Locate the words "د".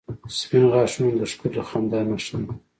1.19-1.21